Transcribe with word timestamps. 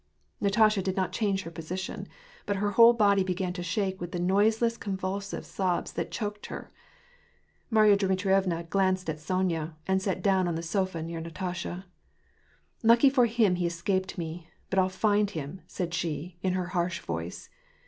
Natasha 0.39 0.81
did 0.81 0.95
not 0.97 1.11
change 1.11 1.43
her 1.43 1.51
position, 1.51 2.07
but 2.47 2.55
her 2.55 2.71
whole 2.71 2.91
body 2.91 3.23
began 3.23 3.53
to 3.53 3.61
shake 3.61 4.01
with 4.01 4.11
the 4.11 4.17
noiseless 4.19 4.75
convulsive 4.75 5.45
sobs 5.45 5.93
that 5.93 6.09
choked 6.09 6.47
her. 6.47 6.71
Marya 7.69 7.95
Dmitrievna 7.95 8.63
glanced 8.63 9.11
at 9.11 9.19
Sonya, 9.19 9.75
and 9.87 10.01
sat 10.01 10.23
down 10.23 10.47
on 10.47 10.55
the 10.55 10.63
sofa 10.63 11.03
near 11.03 11.21
Natasha. 11.21 11.85
"Lucky 12.81 13.11
for 13.11 13.27
him 13.27 13.57
he 13.57 13.67
escaped 13.67 14.17
me; 14.17 14.47
but 14.71 14.77
111 14.79 14.99
find 14.99 15.29
him," 15.39 15.61
said 15.67 15.93
she, 15.93 16.39
in 16.41 16.53
her 16.53 16.69
harsh 16.69 16.99
voice. 17.01 17.49